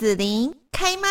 [0.00, 1.08] 子琳开麦。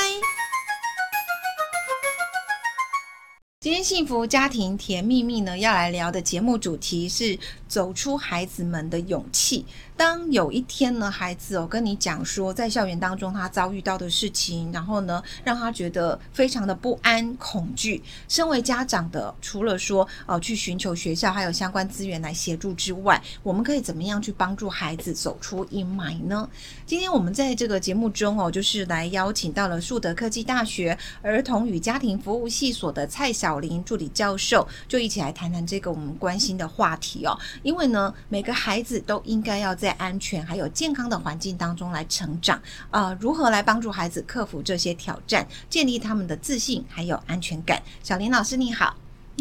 [3.61, 9.65] 今天幸福家庭甜蜜蜜呢，要来聊的节目主题是走出孩子们的勇气。
[9.97, 18.01] 当有一天呢，孩子哦跟你讲说，在校园当中他遭遇到的事情，然后呢，让他觉得非常的不安、恐惧。
[18.29, 26.49] 身为家长的，除了说呃去寻求学校还有相关资源来协助之外，我们可以怎么样去帮助孩子走出阴霾呢？
[26.85, 37.35] 今天我们在这个节目中哦，就是来邀请到了树德科技大学儿童与家庭服务系所的蔡小小林助理教授，就一起来谈谈这个我们关心的话题哦。
[37.63, 47.81] 因为呢，每个孩子都应该要在安全还有健康的环境当中来成长，呃，如何来帮助孩子克服这些挑战，建立他们的自信还有安全感？
[48.03, 48.95] 小林老师你好。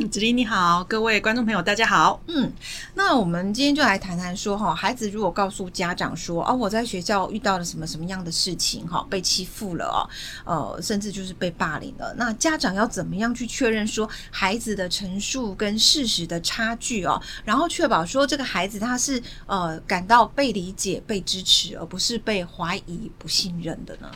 [0.07, 2.21] 子琳你好，各位观众朋友大家好。
[2.27, 2.53] 嗯，
[2.95, 24.11] 那我们今天就来谈谈说哈，孩子如果告诉家长说，哦，我在学校遇到了什么什么样的事情哈，被欺负了哦，呃，甚至就是被霸凌了，那家长要怎么样去确认说孩子的陈述跟事实的差距哦，然后确保说这个孩子他是呃感到被理解、被支持，而不是被怀疑、不信任的呢？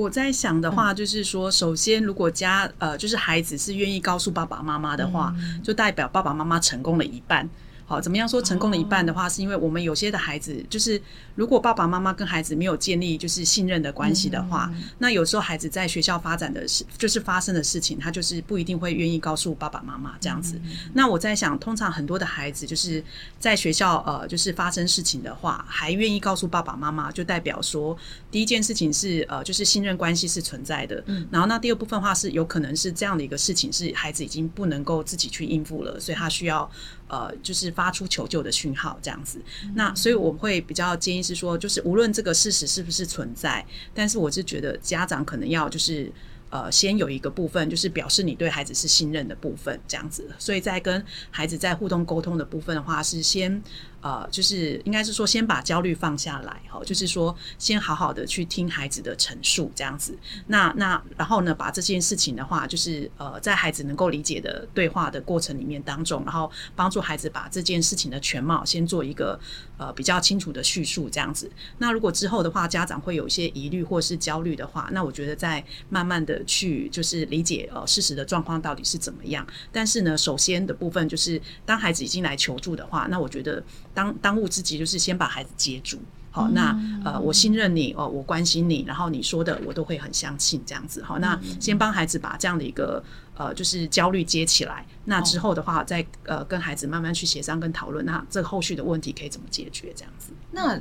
[0.00, 7.46] 我在想的话，就是说，首先，如果家呃，就是孩子是愿意告诉爸爸妈妈的话，就代表爸爸妈妈成功了一半。
[7.90, 11.02] 好，怎么样说成功的一半的话，是因为我们有些的孩子，就是
[11.34, 20.56] 如果爸爸妈妈跟孩子没有建立就是信任的关系的话，那有时候孩子在学校发展的事，就是发生的事情，他就是不一定会愿意告诉爸爸妈妈这样子。
[20.92, 23.02] 那我在想，通常很多的孩子就是
[23.40, 27.98] 在学校呃，就是发生事情的话，还愿意告诉爸爸妈妈，就代表说，
[28.30, 31.02] 第一件事情是呃，就是信任关系是存在的。
[31.06, 36.70] 嗯然后那第二部分的话是有可能是这样的一个事情，是孩子已经不能够自己去应付了，所以他需要。
[37.10, 39.40] 呃，就是发出求救的讯号这样子。
[39.74, 43.64] 那所以我会比较建议是说，就是无论这个事实是不是存在，
[43.94, 46.12] 但是我是觉得家长可能要就是
[46.50, 50.28] 呃，先有一个部分，就是表示你对孩子是信任的部分这样子。
[50.38, 53.62] 所以在跟孩子在互动沟通的部分的话，是先。
[54.00, 60.18] 呃，就是应该是说，先把焦虑放下来，哈，就是说，先好好的去听孩子的陈述，这样子。
[60.46, 69.38] 那那然后呢，把这件事情的话，就是呃，在孩子能够理解的对话的过程里面当中，然后帮助孩子把这件事情的全貌先做一个
[69.80, 71.50] 呃比较清楚的叙述，这样子。
[71.78, 79.44] 那如果之后的话，家长会有一些疑虑或是焦虑的话，那我觉得再慢慢的去就是理解呃事实的状况到底是怎么样。
[79.72, 83.64] 但是呢，首先的部分就是当孩子已经来求助的话，那我觉得。
[83.92, 85.98] 当当务之急就是先把孩子接住，
[86.32, 93.02] 好，那呃，我信任你哦，我关心你，然后你说的我都会很相信，这样子，好，那先帮孩子把这样的一个
[93.36, 99.92] 呃，就是焦虑接起来，那之后的话，再呃跟孩子慢慢去协商跟讨论，那这个后续的问题可以怎么解决？
[99.96, 100.80] 这样子，那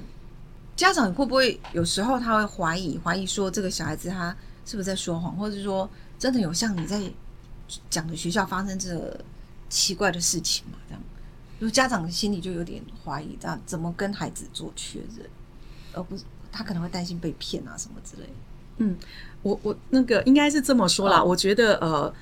[0.75, 4.35] 家长会不会有时候他会怀疑怀疑说这个小孩子他
[4.65, 5.89] 是不是在说谎，或者是说
[6.19, 7.01] 真的有像你在
[7.89, 9.19] 讲的学校发生这个
[9.67, 10.77] 奇怪的事情嘛？
[10.87, 11.01] 这样？
[11.59, 15.29] 如果家长的心里就有点怀疑，这样怎么跟孩子做确认，
[15.93, 18.29] 而不是他可能会担心被骗啊什么之类的。
[18.77, 18.97] 嗯，
[19.41, 22.13] 我我那个应该是这么说啦，哦、我觉得呃。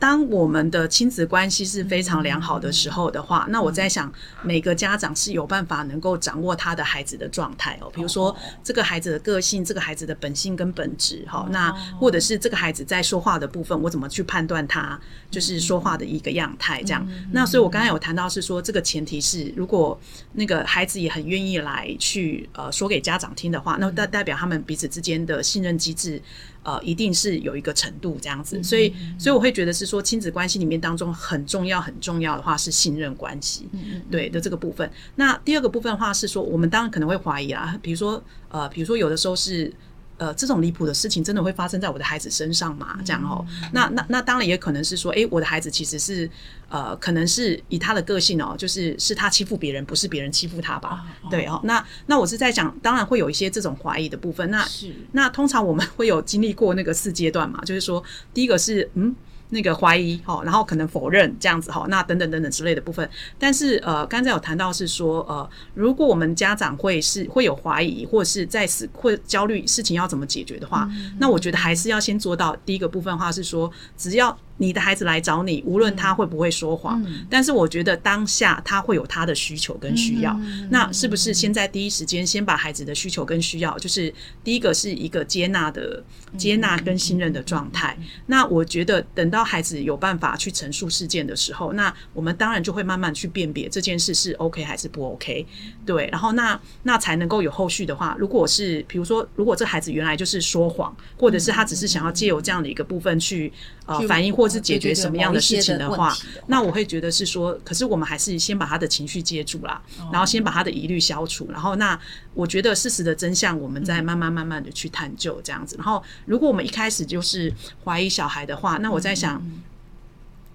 [0.00, 4.10] 当我们的亲子关系是非常良好的时候的话，那我在想，
[4.42, 7.90] 每个家长是有办法能够掌握他的孩子的状态哦。
[7.94, 8.34] 比如说，
[8.64, 14.98] 这个孩子的个性，这个孩子的本性跟本质，哈，那或者是这个孩子在说话的部分，我怎么去判断他
[15.30, 17.06] 就是说话的一个样态这样。
[17.32, 20.00] 那所以我刚才有谈到是说，这个前提是如果
[20.32, 26.22] 那个孩子也很愿意来去呃说给家长听的话，那代代表他们彼此之间的信任机制。
[26.70, 33.68] 呃，一定是有一个程度这样子，所以，所以我会觉得是说，亲子关系里面当中很重要、很重要的话是信任关系，
[34.10, 34.88] 对的这个部分。
[35.16, 39.72] 那第二个部分的话是说，我们当然可能会怀疑啊，比如说，呃，比如说有的时候是。
[40.20, 42.98] 呃，这种离谱的事情真的会发生在我的孩子身上吗？
[43.02, 43.42] 这样哦，
[43.72, 46.28] 那那那当然也可能是说，诶，我的孩子其实是
[46.68, 51.06] 呃，可能是以他的个性哦，就是是他欺负别人，不是别人欺负他吧？
[51.30, 54.50] 对哦，那那我是在讲，当然会有一些这种怀疑的部分。
[54.50, 58.04] 那是那通常我们会有经历过那个四阶段嘛，就是说，
[58.34, 59.16] 第一个是嗯。
[59.50, 63.08] 那个怀疑哈，然后可能否认这样子哈，那等等等等之类的部分。
[63.38, 74.36] 但是呃，刚才有谈到是说呃，如果我们家长会是会有怀疑，或者是在此会焦虑事情要怎么解决的话，嗯、那我觉得还是要先做到第一个部分的话是说，只要。
[74.60, 80.32] 你的孩子来找你，无论他会不会说谎，嗯、但是我觉得当下他会有他的需求跟需要。
[80.34, 84.14] 嗯、那是不是先在第一时间先把孩子的需求跟需要，就是
[84.44, 86.04] 第一个是一个接纳的
[86.36, 87.96] 接纳跟信任的状态。
[87.98, 95.46] 嗯、那我觉得等到到孩子有办法去陈述事件的时候，那我们当然就会慢慢去辨别这件事是 OK 还是不 OK，
[95.86, 103.50] 对，然后那那才能够有后续的话，如果是比如说，如果这孩子原来就是说谎，或者是他只是想要借由这样的一个部分去
[103.86, 106.14] 呃反映或是解决什么样的事情的话，
[106.48, 109.80] 那我会觉得是说，可是我们还是先把他的情绪接住啦，
[110.12, 111.98] 然后先把他的疑虑消除，然后那
[112.34, 117.54] 我觉得事实的真相，我们再慢慢慢慢的去探究这样子，然后如果我们一开始就是
[117.84, 119.40] 怀疑小孩的话，那我在想。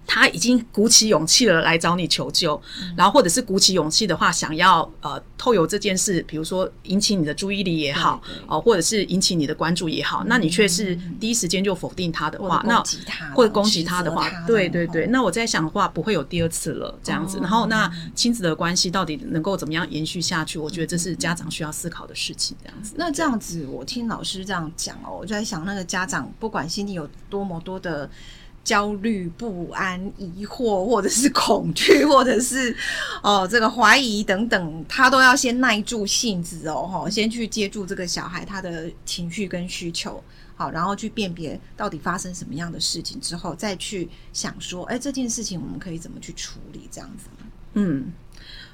[0.06, 12.82] 他已经鼓起勇气了来找你求救，嗯、然后或者是鼓起勇气的话，想要呃透由这件事，比如说引起你的注意力也好，哦，或者是引起你的关注也好，嗯、那你却是第一时间就否定他的话，那
[13.34, 17.38] 或者攻击他的话，对对对，那我在想的话，不会有第二次了这样子。
[17.38, 20.58] 哦、然后那亲子的关系到底能够怎么样延续下去？
[20.58, 22.56] 我觉得这是家长需要思考的事情。
[22.62, 28.08] 这样子，那这样子，我听老师这样讲哦，我就在想，那个家长不管心里有多么多的。
[28.66, 32.74] 焦虑、不安、疑惑，或者是恐惧，或者是
[33.22, 40.20] 哦这个怀疑等等，他都要先耐住性子哦，哈，先去接住这个小孩他的情绪跟需求，
[40.56, 46.88] 好，然后去辨别到底发生什么样的事情之后，再去想说，哎，这件事情我们可以怎么去处理？
[46.90, 47.26] 这样子。
[47.74, 48.12] 嗯，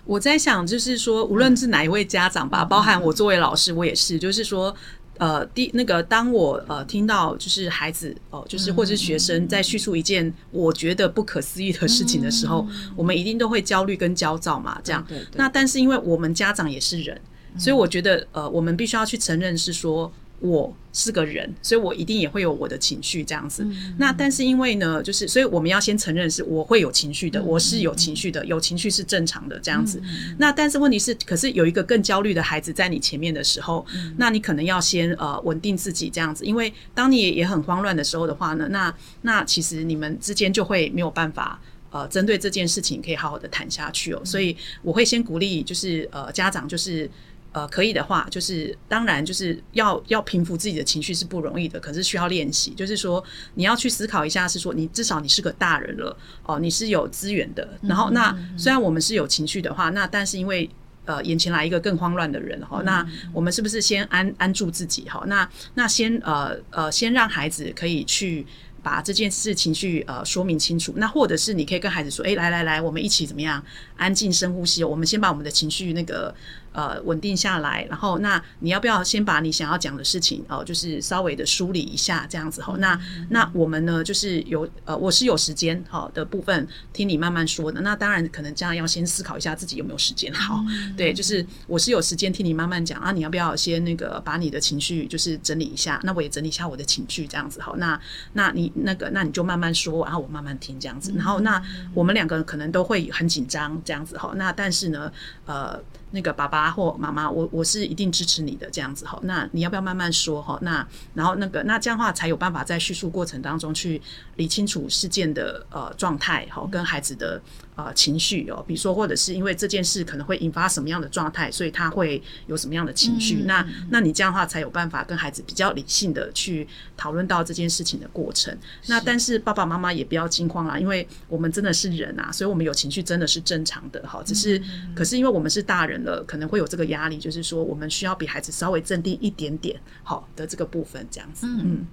[0.06, 4.74] 我在想，就是说，无论是哪一位家长吧，包含我作为老师，我也是，就是说。
[5.22, 15.04] 呃，第那个，当我呃听到就是孩子哦、呃，就是或者是学生在叙述一件我觉得不可思议的事情的时候，嗯、我们一定都会焦虑跟焦躁嘛，这样。
[15.08, 15.30] 对对对。
[15.36, 17.20] 那但是因为我们家长也是人，
[17.56, 20.12] 所以我觉得呃，我们必须要去承认是说。
[20.42, 23.62] 我是个人，所以我一定也会有我的情绪这样子。
[23.62, 30.00] 嗯、那但是因为呢，就是所以我们要先承认是我会有情绪的，嗯、我是有情绪的，有情绪是正常的这样子。
[30.02, 44.18] 嗯、那但是问题是，可是有一个更焦虑的孩子在你前面的时候，嗯、那你可能要先呃稳定自己这样子，因为当你也很慌乱的时候的话呢，那那其实你们之间就会没有办法呃针对这件事情可以好好的谈下去哦。
[44.20, 47.08] 嗯、所以我会先鼓励，就是呃家长就是。
[47.52, 52.70] 呃，可以的话，就是当然就是要要平复自己的情绪是不容易的，可是需要练习。
[52.70, 53.22] 就是说，
[53.54, 57.78] 你要去思考一下，是说你至少你是个大人了哦，你是有资源的。
[57.82, 60.68] 然后那虽然我们是有情绪的话，那但是因为
[61.04, 65.22] 呃眼前来一个更慌乱的人哈，那我们是不是先安安住自己哈？
[65.26, 68.46] 那那先呃呃先让孩子可以去。
[68.84, 73.64] 把这件事情去呃说明清楚，那或者是你可以跟孩子说，哎，来来来，我们一起怎么样？
[73.96, 76.34] 安静深呼吸，我们先把我们的情绪那个
[76.72, 82.76] 呃稳定下来，然后那你要不要先把你想要讲的事情哦、呃，就是稍微的梳理一下这样子哈、哦？
[82.78, 90.60] 那那我们呢，就是有呃我是有时间好的部分听你慢慢说的，那当然可能这样要先思考一下自己有没有时间好，
[90.96, 96.00] 对，就是我是有时间听你慢慢讲啊，你要不要先那个把你的情绪就是整理一下？
[96.02, 98.00] 那我也整理一下我的情绪这样子好，那
[98.32, 98.72] 那你。
[98.74, 101.62] 那个，那你就慢慢说，然后我慢慢听这样子，然后那
[101.94, 104.32] 我们两个可能都会很紧张这样子哈。
[104.34, 105.12] 那但是呢，
[105.46, 105.78] 呃。
[106.12, 109.18] 那个爸爸或妈妈，我我是一定支持你的这样子哈。
[109.22, 110.58] 那你要不要慢慢说哈？
[110.62, 114.00] 那然后那个那这样的话才有办法在叙述过程当中去
[114.36, 117.40] 理清楚事件的呃状态哈，跟孩子的
[117.76, 118.62] 呃情绪哦。
[118.68, 123.36] 比如说或者是因为这件事可能会引发什么样的状态，所以他会有什么样的情绪。
[123.42, 128.54] 嗯、那那你这样的话才有办法跟孩子比较理性的去讨论到这件事情的过程。
[128.88, 134.22] 那但是爸爸妈妈也不要惊慌啦，因为我们真的是人啊，所以我们有情绪真的是正常的哈。
[134.26, 136.01] 只是、嗯、可是因为我们是大人。
[136.02, 141.46] 了可能会有这个压力，就是说我们需要比孩子稍微镇定一点点，好的这个部分这样子。
[141.46, 141.86] 嗯，嗯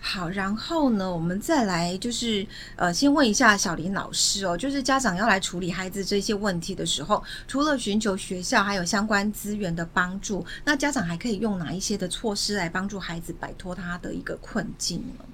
[0.00, 2.44] 好，然后呢，我们再来就是
[2.74, 15.24] 呃，先问一下小林老师哦，就是家长要来处理孩子这些问题的时候，除了寻求学校还有相关资源的帮助，那家长还可以用哪一些的措施来帮助孩子摆脱他的一个困境呢？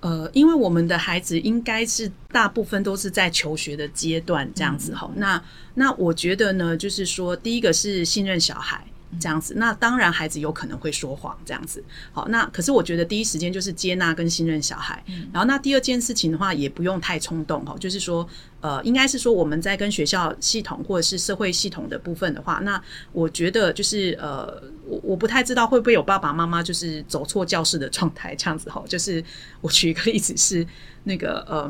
[0.00, 8.84] 呃，因为我们的孩子应该是大部分都是在求学的阶段这样子哈、嗯，那那我觉得呢，就是说第一个是信任小孩。
[9.18, 11.82] 这样子，那当然孩子有可能会说谎，这样子。
[12.12, 15.02] 好，那可是我觉得第一时间就是接纳跟信任小孩。
[15.06, 18.26] 嗯、然后那第二件事情的话，也不用太冲动哈，就是说，
[18.60, 28.84] 呃，应该是说我们在跟学校系统或者是社会系统的部分的话，那我觉得就是呃，我我不太知道会不会有爸爸妈妈就是走错教室的状态这样子哈。
[28.86, 29.22] 就是
[29.60, 30.64] 我举一个例子是
[31.02, 31.68] 那个呃，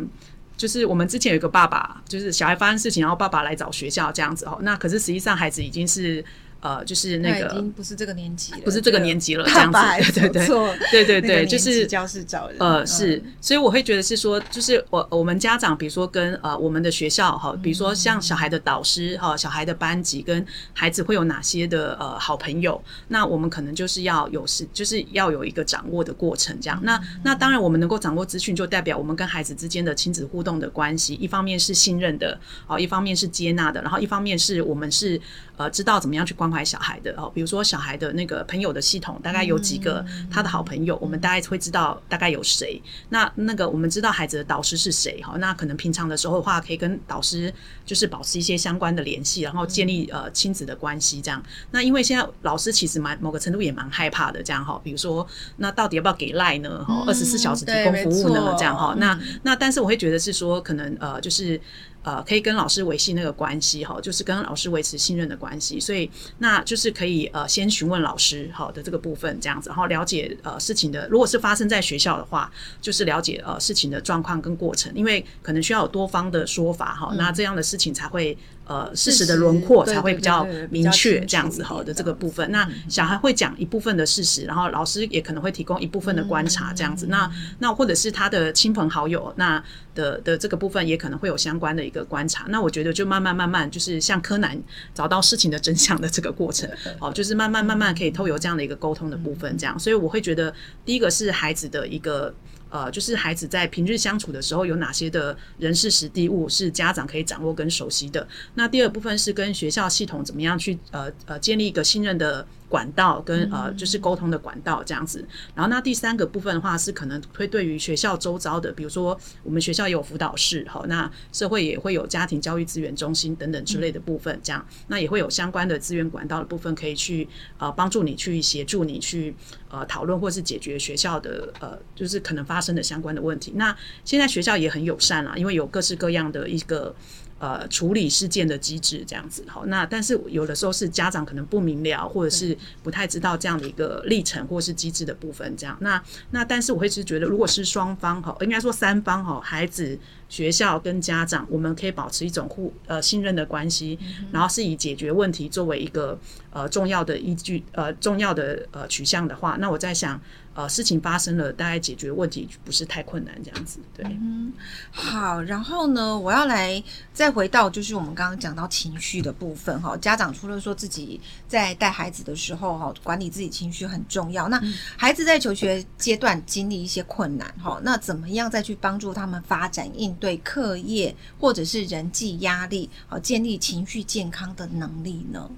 [0.59, 4.59] 就是我们之前有一个爸爸，就是小孩发生事情，然后爸爸来找学校这样子哈。
[4.61, 6.23] 那可是实际上孩子已经是。
[6.61, 26.79] 呃，就是那个已经不是这个年纪了，不是这个年纪了，这样子，对对对对对对，就是教室找人，呃，是，所以我会觉得是说，就是我我们家长，比如说跟呃我们的学校哈，比如说像小孩的导师哈，小孩的班级跟孩子会有哪些的呃好朋友，那我们可能就是要有是就是要有一个掌握的过程，这样。
[26.83, 35.21] 那那当然，我们能够掌握资讯，就代表我们跟孩子之间的亲子互动的关系，一方面是信任的，哦，一方面是接纳的，然后一方面是我们是
[35.61, 37.31] 呃知道怎么样去关怀小孩的哦。
[37.35, 42.81] 比如说小孩的那个朋友的系统，大概有几个他的好朋友，我们大概会知道大概有谁。
[43.11, 47.53] 那那个我们知道孩子的导师是谁哈，那可能平常的时候的话，可以跟导师
[47.85, 51.43] 就是保持一些相关的联系，然后建立呃亲子的关系这样。
[51.71, 55.27] 那因为现在老师其实蛮某个程度也蛮害怕的这样哈，比如说
[55.59, 56.83] 那到底要不要给赖呢？
[56.85, 58.55] 哈，二十四小时提供服务呢？
[58.59, 61.61] 这样哈，那那但是我会觉得是说可能呃就是。
[62.03, 78.37] 呃，可以跟老师维系那个关系哈，就是跟老师维持信任的关系，所以那就是可以呃先询问老师好的这个部分这样子，然后了解呃事情的，如果是发生在学校的话，就是了解呃事情的状况跟过程，因为可能需要有多方的说法哈，那这样的事情才会。
[78.67, 82.49] 呃，事实的轮廓才会比较明确，这样子哈的这个部分。
[82.53, 87.07] 那小孩会讲一部分的事实，然后老师也可能会提供一部分的观察，这样子。
[87.09, 89.61] 那那或者是他的亲朋好友，那
[89.93, 92.47] 的的这个部分也可能会有相关的一个观察。
[92.49, 94.57] 那我觉得就慢慢慢慢，就是像柯南
[94.95, 99.77] 找到事情的真相的这个过程， 哦，就是慢慢慢慢可以透由这样的一个沟通的部分，这样。
[99.77, 102.33] 所以我会觉得，第一个是孩子的一个。
[102.71, 108.27] 呃，就是孩子在平日相处的时候，有哪些的人事实地物是家长可以掌握跟熟悉的？
[108.55, 112.47] 那第二部分是跟学校系统怎么样去呃呃建立一个信任的。
[112.71, 115.27] 管道跟呃，就是沟通的管道这样子。
[115.57, 129.35] 然后那第三个部分的话，是可能会对于学校周遭的，比如说我们学校也有辅导室，好，那社会也会有家庭教育资源中心等等之类的部分，这样，那也会有相关的资源管道的部分，可以去呃帮助你去协助你去
[129.69, 133.53] 呃讨论或是解决学校的呃就是可能发生的相关的问题。
[133.57, 136.95] 那现在学校也很友善啦，因为有各式各样的一个。
[137.41, 146.01] 呃，处理事件的机制这样子，好，那但是有的时候是家长可能不明了，或者是不太知道这样的一个历程或是机制的部分，这样，那
[146.33, 149.99] 那但是我会是觉得，如果是双方哈，应该说三方哈，孩子。
[150.31, 153.99] 学校跟家长，我们可以保持一种互呃信任的关系，
[154.31, 156.17] 然后是以解决问题作为一个
[156.53, 160.21] 呃重要的依据呃重要的呃取向的话，那我在想
[160.55, 163.79] 呃事情发生了，大概解决问题不是太困难这样子。
[163.95, 164.53] 对，嗯，
[164.91, 174.61] 好，然后呢，我要来再回到就是我们刚刚讲到情绪的部分哈，家长除了说自己在带孩子的时候哈，管理自己情绪很重要，那
[174.97, 185.51] 孩子在求学阶段经历一些困难哈，那怎么样再去帮助他们发展应对课业或者是人际压力，好，建立情绪健康的能力呢？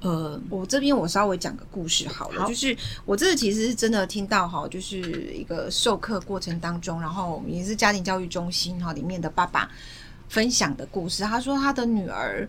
[0.00, 9.68] 呃，我这边我稍微讲个故事好了，好，就是我这个其实是真的听到哈，就是一个授课过程当中，然后也是家庭教育中心哈里面的爸爸
[10.28, 11.24] 分享的故事。
[11.24, 12.48] 他说他的女儿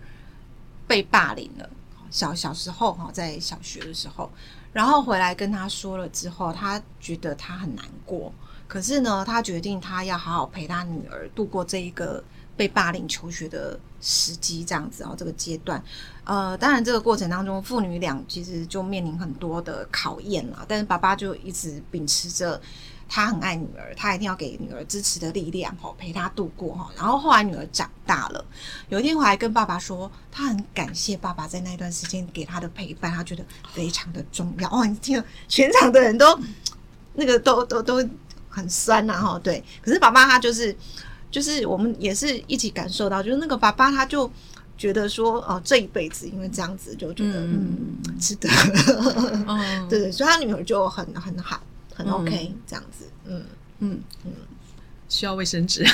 [0.86, 1.68] 被霸凌了，
[2.10, 4.30] 小小时候哈，在小学的时候，
[4.72, 8.32] 然后回来跟他说了之后，他觉得他很难过。
[8.68, 12.22] 可是呢，他决定他要好好陪他女儿度过这一个
[12.60, 15.82] 被霸凌求学的时机，这样子哦，这个阶段，
[16.24, 20.62] 呃，当然这个过程当中，父女俩其实就面临很多的考验啦。
[20.68, 22.60] 但是爸爸就一直秉持着
[23.08, 26.90] 他很爱女儿，他一定要给女儿支持的力量，哈，陪她度过哈。
[26.94, 28.44] 然后后来女儿长大了，
[28.90, 34.68] 有一天我还跟爸爸说，他很感谢爸爸在那段时间给他的陪伴，他觉得非常的重要。
[34.68, 36.38] 哦，你听，全场的人都
[37.14, 38.02] 那个都都都。
[38.02, 38.10] 都
[38.52, 39.62] 很酸呐，哈，对。
[39.80, 40.76] 可是爸爸他就是，
[41.30, 44.30] 就是我们也是一起感受到，就是那个爸爸他就
[44.76, 47.66] 觉得说，哦，这一辈子因为这样子就觉得嗯，
[48.08, 48.48] 嗯值得，
[49.46, 51.62] 嗯、对 对，所以他女儿就很很好，
[51.94, 53.42] 很 OK、嗯、这样子，嗯。
[53.80, 54.00] 嗯。
[54.24, 54.32] 嗯，
[55.08, 55.84] 需要卫生纸，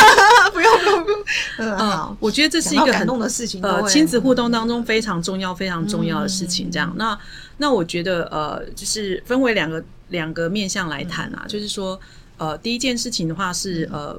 [0.52, 1.24] 不用不用不用，
[1.58, 7.18] 嗯好，我觉得这是一个很感动的事情，呃，亲子互动当中非常重要非常重要的事情，这样，嗯、那
[7.58, 9.84] 那我觉得呃，就是分为两个。
[10.10, 11.98] 两个面向来谈啊，嗯、就是说，
[12.36, 14.16] 呃，第一件事情的话是，呃，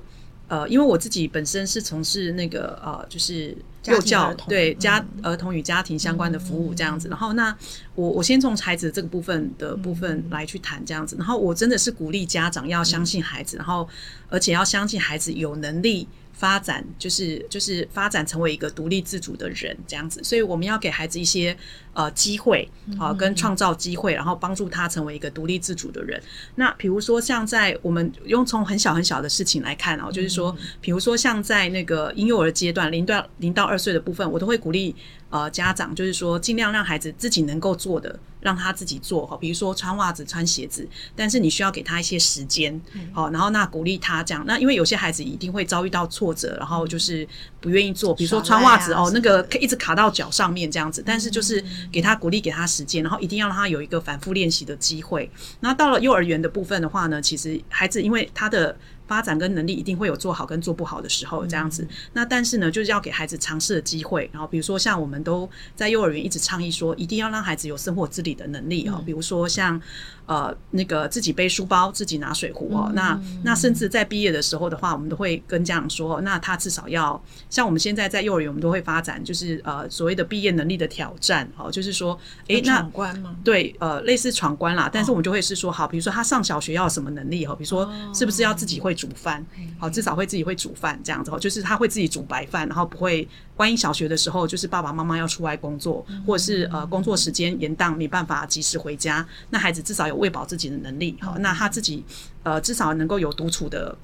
[0.48, 5.04] 呃，因为我自己本身是从事那个呃，就是幼教，对家。
[5.24, 7.56] 儿童与家庭相关的服务这样子，嗯、然后那
[7.96, 13.88] 我我先从孩子这个部分的部分来去谈这样子，然后我真的是鼓励家长要相信孩子，然后
[14.30, 16.08] 而且要相信孩子有能力。
[16.38, 21.58] 发展就是就是发展成为一个独立自主的人这样子，所以我们要给孩子一些
[21.94, 26.22] 呃机会啊，跟创造机会，然后帮助他成为一个独立自主的人。
[26.56, 34.96] 那比如说像在我们用从很小很小的事情来看哦，就是说，比如说像在那个婴幼儿阶段，零到零到二岁的部分，我都会鼓励
[35.32, 38.20] 呃家长，就是说尽量让孩子自己能够做的。
[38.48, 40.88] 让他自己做哈，比如说穿袜子、穿鞋子，
[41.18, 44.42] 但是你需要给他一些时间，好，然后那鼓励他这样。
[44.48, 47.28] 那因为有些孩子一定会遭遇到挫折，然后就是
[47.60, 51.04] 不愿意做，比如说穿袜子哦，那个可以一直卡到脚上面这样子。
[51.06, 51.62] 但是就是
[51.92, 55.30] 给他鼓励，给他时间，然后一定要让他有一个反复练习的机会。
[55.60, 58.78] 那到了幼儿园的部分的话呢，其实孩子因为他的。
[59.08, 61.84] 发展跟能力一定会有做好跟做不好的时候，这样子。
[61.84, 64.30] 嗯、那但是呢，就是要给孩子尝试的机会。
[64.34, 68.96] 然后比如说像我们都在幼儿园一直倡议说，一定要让孩子有生活自理的能力哦。
[68.98, 69.82] 嗯、比如说像
[70.26, 72.88] 呃那个自己背书包、自己拿水壶哦。
[72.90, 83.36] 嗯、那那甚至在毕业的时候的话，我们都会跟家长说，那他至少要像我们现在在幼儿园，我们都会发展就是呃所谓的毕业能力的挑战哦，就是说，诶，那闯关吗？
[83.44, 84.90] 对，呃，类似闯关啦。
[84.92, 87.56] 但是我们就会是说，好，比如说他上小学要什么能力哦？
[87.56, 88.97] 比如说是不是要自己会。
[88.98, 89.46] 煮饭，
[89.80, 93.26] 好，至少会自己会煮饭这样子，就是他会自己煮白饭，然后不会。
[93.58, 102.06] 万一小学的时候，就是爸爸妈妈要出外工作，或者是呃工作时间延宕，没办法及时回家，那孩子至少有喂饱自己的能力，好，那他自己
[102.44, 103.98] 呃至少能够有独处的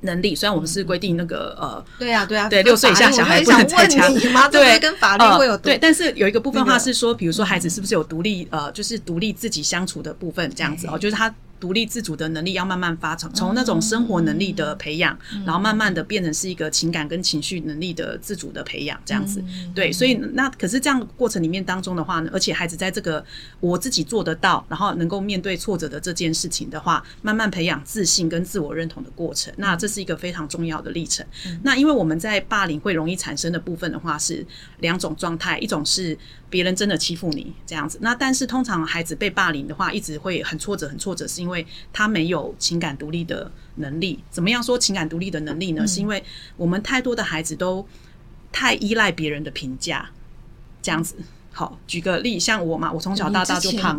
[0.00, 0.34] 能力。
[0.34, 4.08] 虽然我们是规定那个呃，对啊对啊，对六岁以下小孩不能在家，
[4.50, 11.32] 对，跟法律会有对，但是有一个部分的话是说，比如说孩子是不是有独立呃，就是独立自己相处的部分这样子哦，就是他。
[11.64, 19.42] 独立自主的能力要慢慢发展，从那种生活能力的培养，然后慢慢的变成是一个情感跟情绪能力的自主的培养，这样子。
[19.74, 23.24] 对，所以那可是这样过程里面当中的话呢，而且孩子在这个
[23.60, 31.24] 我自己做得到，然后能够面对挫折的这件事情的话，慢慢培养自信跟自我认同的过程，那这是一个非常重要的历程。
[31.62, 34.46] 那因为我们在霸凌会容易产生的部分的话是
[34.80, 36.18] 两种状态，一种是。
[36.50, 41.53] 别人真的欺负你这样子，那但是通常孩子被霸凌的话，一直会很挫折，很挫折，是因为
[41.92, 44.22] 他没有情感独立的能力。
[44.30, 45.82] 怎么样说情感独立的能力呢？
[45.82, 46.24] 嗯、是因为
[46.56, 47.86] 我们太多的孩子都
[48.50, 50.08] 太依赖别人的评价，
[50.80, 51.14] 这样子。
[51.52, 53.98] 好，举个例，像我嘛，我从小到大就胖。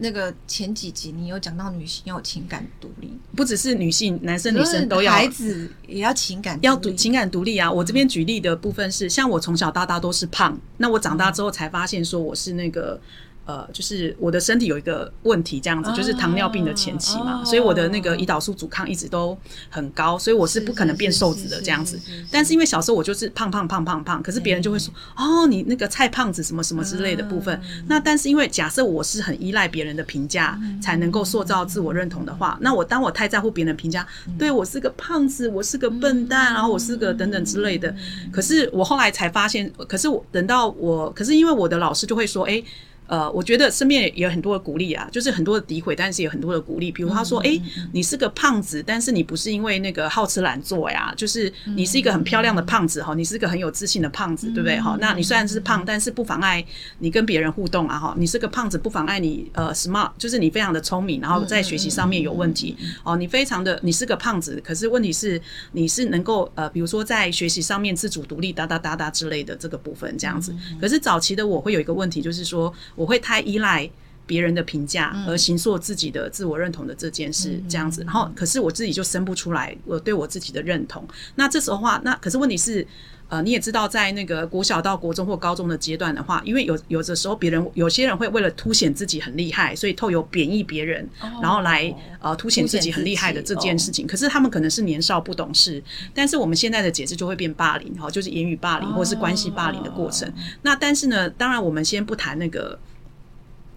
[0.00, 7.68] 那个前几集你有讲到女性要有情感独立，不只是女性，男生女生都要，孩子也要情感要独情感独立啊。
[7.68, 13.00] 我这边举例的部分是，像我从小到大都是胖，那我长大之后才发现说我是那个。
[13.48, 19.34] 呃，就是我的身体有一个问题，这样子，就是糖尿病的前期嘛，所以我的那个胰岛素阻抗一直都
[19.70, 21.98] 很高，所以我是不可能变瘦子的这样子。
[22.30, 27.58] 但是因为小时候我就是胖胖胖胖胖，可是别人就会说，哦，你那个菜胖子什么什么之类的部分。
[27.86, 34.06] 那但是因为假设我是很依赖别人的评价才能够塑造自我认同的话，那我当我太在乎别人评价，
[34.38, 37.96] 对我是个胖子，我是个笨蛋，然后我是个等等之类的。
[38.30, 42.62] 可是我后来才发现，可是我等到我，可是因为我的老师就会说，哎。
[43.08, 46.92] 呃，我觉得身边也有很多的鼓励啊，就是很多的诋毁，但是也有很多的鼓励。
[46.92, 54.78] 比如他说：“哎、欸，你是个胖子，但是你不是因为那个好吃懒做呀，就是你是一个很漂亮的胖子哈，你是个很有自信的胖子，对不对？
[54.78, 56.62] 哈，那你虽然是胖，但是不妨碍
[56.98, 58.14] 你跟别人互动啊哈。
[58.18, 63.16] 你是个胖子，不妨碍你呃 smart，就是你非常的聪明，然后在学习上面有问题哦。
[63.16, 65.40] 你非常的，你是个胖子，可是问题是
[65.72, 70.54] 你是能够呃，比如说在学习上面自主独立，哒哒哒哒之类的这个部分这样子。
[70.78, 72.70] 可是早期的我会有一个问题，就是说。
[72.98, 73.88] 我会太依赖
[74.26, 81.02] 别人的评价而形塑自己的自我认同的这件事，这样子，然后可是我自己就生不出来我对我自己的认同。
[81.36, 82.86] 那这时候的话，那可是问题是，
[83.30, 91.08] 呃，你也知道，在那个国小到国中或高中的阶段的话，因为有有的时候别人有些人会为了凸显自己很厉害，所以透有贬义别人，
[91.40, 94.06] 然后来呃凸显自己很厉害的这件事情。
[94.06, 95.82] 可是他们可能是年少不懂事，
[96.12, 100.30] 但是我们现在的解释就会变霸凌，哈，就是言语霸凌或是关系霸凌的过程。
[100.60, 102.78] 那但是呢，当然我们先不谈那个。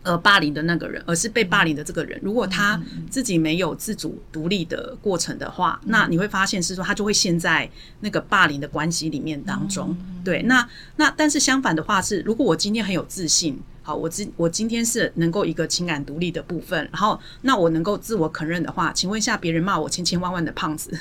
[0.04, 2.20] 呃，霸凌的那个人，而是被霸凌的这个人。
[2.24, 9.96] 如果他自己没有自主独立的过程的话，那你会发现是说他就会陷在那个霸凌的关系里面当中。
[10.24, 13.60] 对，那那但是相反的话是，如果我今天很有自信。
[13.84, 20.96] 好，我今我今天是能够一个情感独立的部分，然后那我能够自我承认的话，请问一下，别人骂我千千万万的胖子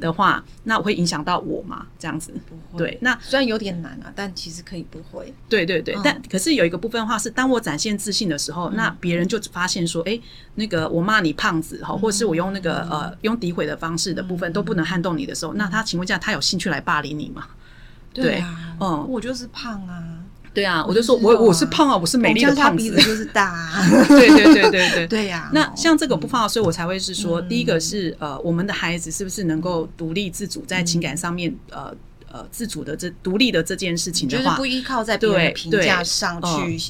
[0.00, 1.86] 的话，嗯、那我会影响到我吗？
[1.98, 2.78] 这样子不会。
[2.78, 5.34] 对，那虽然有点难啊，但其实可以不会。
[5.50, 10.22] 对对对，嗯、但可是有一个部分的话是，当我展现自信的时候，嗯、那别人就发现说，哎、欸，
[10.54, 17.48] 那个我骂你胖子哈，或是我用那个、嗯、呃用诋毁的方式的部分都不能撼动你的时候，嗯、那他请问一下，他有兴趣来霸凌你吗？
[18.14, 20.13] 对啊，嗯，我就是胖啊。
[20.54, 23.84] 对啊，我就说我我是胖啊，我是美丽的胖子，鼻子就是大啊。
[24.06, 25.50] 对对对对对 对呀。
[25.52, 31.92] 那像这个不胖，所以我才会是说，第一个是呃，我们的孩子是不是能够独立自主，在情感上面呃
[32.30, 36.80] 呃自主的这独立的这件事情的话，就是不依靠在别人的评价上去。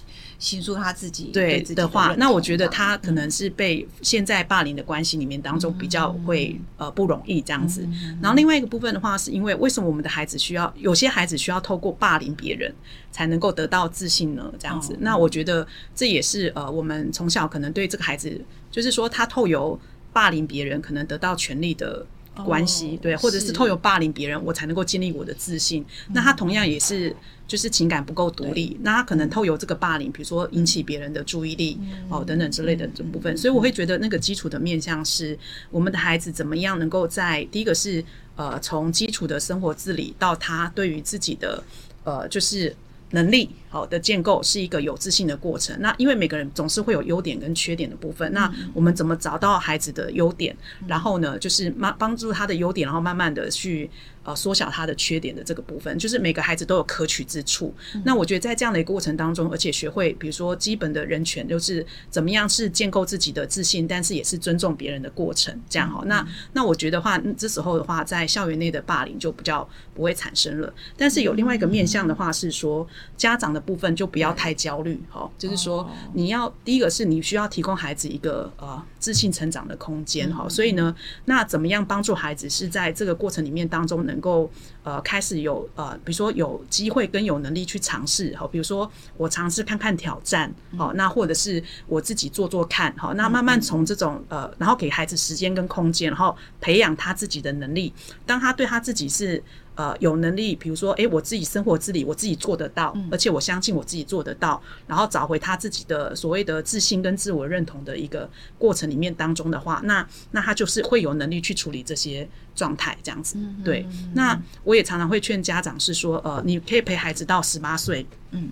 [0.44, 7.88] 倾诉他自己对的话，那我觉得他可能是被现在霸凌的关系里面当中比较会呃不容易这样子。
[8.20, 12.70] 然后另外一个部分的话，是因为为什么我们的孩子需要有些孩子需要透过霸凌别人
[13.10, 14.52] 才能够得到自信呢？
[14.58, 18.38] 这样子，那我觉得这也是呃我们从小可能对这个孩子，
[18.70, 19.80] 就是说他透由
[20.12, 22.04] 霸凌别人可能得到权利的
[22.44, 25.84] 关系，对，或者是透过霸凌别人我才能够建立我的自信。
[26.12, 27.14] 那他同样也是。
[27.46, 35.38] 就是情感不够独立，那他可能透由这个霸凌，比如说引起别人的注意力，哦等等之类的这部分，所以我会觉得那个基础的面向是
[35.70, 38.02] 我们的孩子怎么样能够在第一个是
[38.36, 41.62] 呃从基础的生活自理到他对于自己的
[42.04, 42.74] 呃就是。
[43.14, 45.74] 能力好的建构是一个有自信的过程。
[45.80, 48.30] 那因为每个人总是会有优点跟缺点的部分。
[48.32, 50.54] 那我们怎么找到孩子的优点？
[50.86, 53.90] 然后呢，就是慢帮助他的优点，然后慢慢的去
[54.24, 55.96] 呃缩小他的缺点的这个部分。
[55.98, 57.72] 就是每个孩子都有可取之处。
[58.04, 65.56] 那我觉得在这样的一个过程当中，而且学会比如说基本的人权，就是怎么样是建构自己的自信，但是也是尊重别人的过程。
[65.68, 66.04] 这样好。
[66.06, 70.72] 那那我觉得话，这时候的话，在校园内的霸凌就比较不会产生了。
[70.96, 72.86] 但是有另外一个面向的话是说。
[73.16, 84.48] 家长的部分就不要太焦虑，哈，就是说你要第一个是你需要提供孩子一个呃自信成长的空间，哈，所以呢，那怎么样帮助孩子是在这个过程里面当中能够
[84.84, 97.92] 呃开始有呃比如说有机会跟有能力去尝试，哈，比如说我尝试看看挑战，好，那或者是我自己做做看，好，那慢慢从这种呃，然后给孩子时间跟空间，然后培养他自己的能力，
[98.24, 99.42] 当他对他自己是。
[99.76, 113.36] 呃，有能力，比如说，诶，我自己生活自理，我自己做得到，而且我相信我自己做得到，然后找回他自己的所谓的自信跟自我认同的一个过程里面当中的话，那那他就是会有能力去处理这些状态，这样子。
[113.64, 113.84] 对，
[114.14, 118.50] 那我也常常会劝家长是说，呃，你可以陪孩子到十八岁，嗯，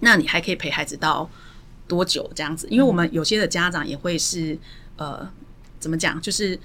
[0.00, 1.30] 那你还可以陪孩子到
[1.86, 2.66] 多久这样子？
[2.68, 4.58] 因为我们有些的家长也会是，
[4.96, 5.30] 呃，
[5.78, 6.58] 怎么讲，就是。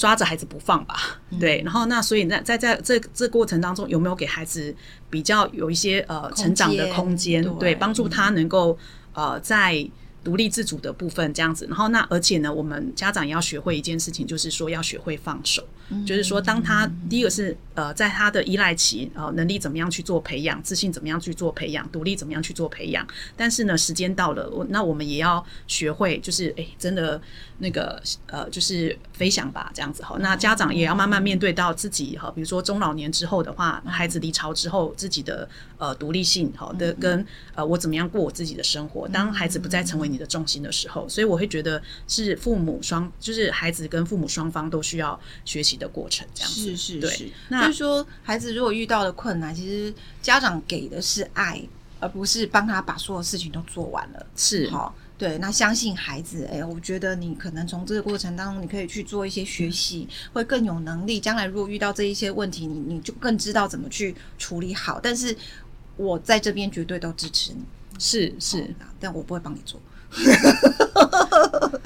[0.00, 0.96] 抓着孩子不放吧，
[1.38, 4.74] 对，然后那所以那在在这这过程当中，有没有给孩子
[5.10, 8.78] 比较有一些呃成长的空间，对，帮助他能够
[9.12, 9.86] 呃在。
[10.22, 27.18] 独立自主的部分这样子，然后那而且呢，我们家长也要学会一件事情，就是说要学会放手，嗯、就是说当他第一个是呃，在他的依赖期，呃，能力怎么样去做培养，自信怎么样去做培养，独立怎么样去做培养，但是呢，时间到了，我那我们也要学会，就是哎，真的
[27.58, 30.18] 那个呃，就是飞翔吧，这样子哈。
[30.20, 35.48] 那家长也要慢慢面对到自己哈，比如说中老年之后的话，孩子离巢之后，自己的
[35.78, 37.24] 呃独立性好的跟
[37.54, 40.10] 呃我怎么样过我自己的生活，当孩子不再成为。
[40.10, 47.28] 你的重心的时候，所以我会觉得是父母双，就是孩子跟父母双方都需要学习的过程，这样子是是是。
[47.48, 51.60] 那就是说，孩子如果遇到了困难，其实家长给的是爱，
[51.98, 54.26] 而不是帮他把所有事情都做完了。
[54.36, 55.38] 是好，对。
[55.38, 61.18] 那相信孩子，哎、欸，我觉得你可能从这个过程当中，你可以去做一些学习，会更有能力。
[61.18, 65.00] 将来如果遇到这一些问题，你你就更知道怎么去处理好。
[65.02, 65.36] 但是
[65.96, 67.64] 我在这边绝对都支持你，
[67.98, 69.80] 是是，但我不会帮你做。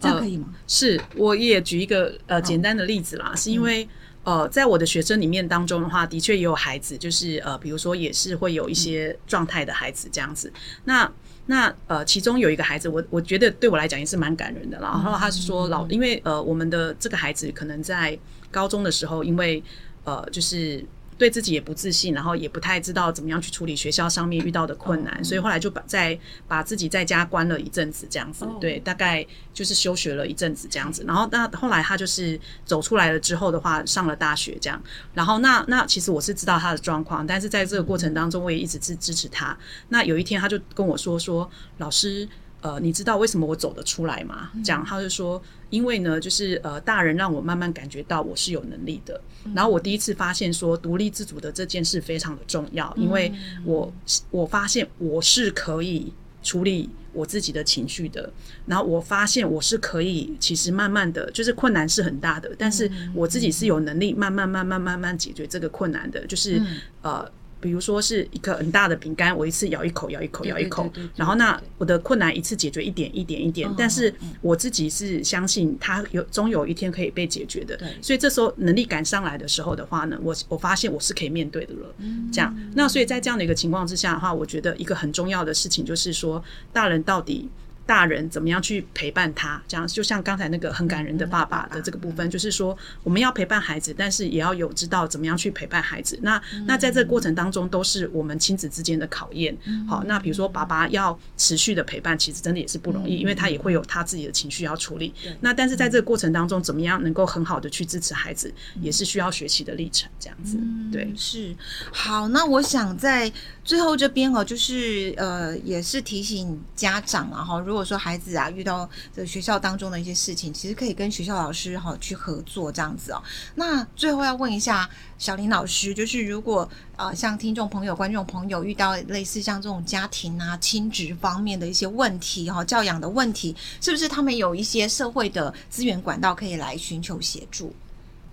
[0.00, 0.46] 这样可以吗？
[0.50, 3.88] 呃、是，我也举一个呃简单的例子啦，是因为
[4.24, 10.52] 呃，在我的学生里面当中的话，的确也有孩子，就是呃，比如说也是会有一些状态的孩子这样子。
[10.84, 11.10] 那
[11.46, 14.90] 那呃，其中有一个孩子，我我觉得对我来讲也是蛮感人的啦。
[14.92, 18.18] 然后他是说老，因为呃，我们的这个孩子可能在
[18.50, 19.62] 高中的时候，因为
[20.04, 20.84] 呃，就是。
[21.18, 31.04] 对自己也不自信，然后也不太知道怎么样去处理学校上面遇到的困难，所以后来就把在把自己在家关了一阵子，这样子，对，大概就是休学了一阵子这样子。
[31.06, 34.80] 然后那后来他就是走出来了之后的话，上了大学这样。
[35.12, 39.58] 然后那那其实我是知道他的状况，但是在这个过程当中，我也一直支支持他。
[39.88, 42.28] 那有一天他就跟我说说，老师。
[42.60, 44.50] 呃，你知道为什么我走得出来吗？
[44.64, 45.40] 讲，他就说，
[45.70, 49.20] 因为呢，就是呃，大人让我慢慢感觉到我是有能力的。
[49.54, 53.32] 然后我第一次发现说，独立自主的这件事非常的重要，因为
[53.64, 53.92] 我
[54.30, 58.28] 我发现我是可以处理我自己的情绪的。
[58.66, 66.60] 然后我发现我是可以，其实慢慢的就是困难是很大的，但是我自己是有能力慢慢慢慢慢慢解决这个困难的，就是
[67.02, 67.30] 呃。
[67.60, 77.76] 比如说是一个很大的饼干，我一次咬一口，咬一口，咬一口，然后那我的困难一次解决一点一点一点，但是我自己是相信它有终有一天可以被解决的。
[77.76, 81.94] 对，所以这时候能力感上来的时候的话呢，我我发现我是可以面对的了。
[82.32, 86.42] 这样，那所以在这样的一个情况之下的话，我觉得一个很重要的事情就是说，
[86.72, 87.48] 大人到底。
[87.88, 89.60] 大人怎么样去陪伴他？
[89.66, 96.18] 这样就像刚才那个很感人的爸爸的这个部分，就是说我们要陪伴孩子，但是也要有知道怎么样去陪伴孩子。
[96.20, 99.56] 那那在这个过程当中，都是我们亲子之间的考验。
[99.88, 105.14] 好，那比如说爸爸要持续的陪伴，其实真的也是不容易，因为他也会有他自己的情绪要处理。
[105.40, 110.10] 那但是在这个过程当中，怎么样能够很好的去支持孩子，也是需要学习的历程。
[110.20, 110.58] 这样子，
[110.92, 111.56] 对，是
[111.90, 112.28] 好。
[112.28, 113.32] 那我想在
[113.64, 123.22] 最后这边哦，就是呃，也是提醒家长啊，哈，如果或者说孩子啊遇到这学校当中的一些事情，其实可以跟学校老师哈去合作这样子哦。
[123.54, 137.72] 那最后要问一下小林老师，就是如果呃像听众朋友、观众朋友遇到类似像这种家庭啊、亲职方面的一些问题哈、教养的问题，是不是他们有一些社会的资源管道可以来寻求协助？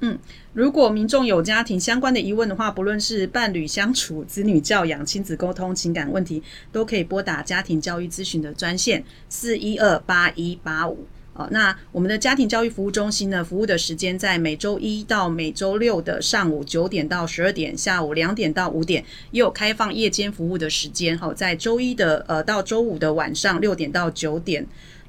[0.05, 0.19] 嗯，
[0.53, 11.07] 如果民众有家庭相关的疑问的话，不论是伴侣相处、子女教养、亲子沟通、情感问题，都可以拨打家庭教育咨询的专线四一二八一八五。
[11.33, 21.17] 哦，那我们的家庭教育服务中心呢，服务的时间在每周一到每周六的上午九点到十二点，下午两点到五点，也有开放夜间服务的时间。
[21.17, 24.65] 好，在周一的呃到周五的晚上六点到九点。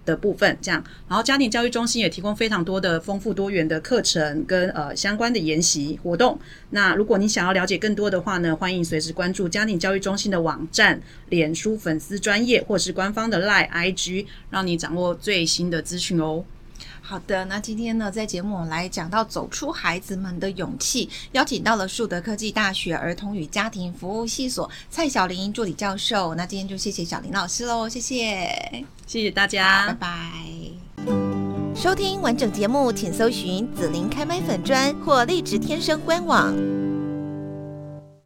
[0.06, 6.38] 的部分，这样，然后家庭教育中心也提供非常多的丰富多元的课程跟呃相关的研习活动。
[6.70, 16.44] 那如果你想要了解更多的话呢，欢迎随时关注家庭教育中心的网站、脸书粉丝专业或是官方的 LINE IG，让你掌握最新的资讯哦。
[17.08, 26.34] 好的，那今天呢，在节目我们来讲到走出孩子们的勇气，邀请到了树德科技大学儿童与家庭服务系所蔡小林助理教授。
[26.34, 30.08] 那今天就谢谢小林老师喽，谢谢，谢谢大家，拜拜。
[31.76, 36.52] 收听完整节目，请搜寻紫琳开麦粉专或荔枝天生官网。